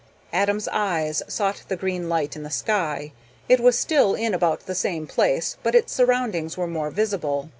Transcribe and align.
Adam's 0.33 0.67
eyes 0.69 1.21
sought 1.27 1.61
the 1.67 1.75
green 1.75 2.09
light 2.09 2.35
in 2.35 2.41
the 2.41 2.49
sky. 2.49 3.11
It 3.47 3.59
was 3.59 3.77
still 3.77 4.15
in 4.15 4.33
about 4.33 4.61
the 4.61 4.73
same 4.73 5.05
place, 5.05 5.57
but 5.61 5.75
its 5.75 5.93
surroundings 5.93 6.57
were 6.57 6.65
more 6.65 6.89
visible. 6.89 7.49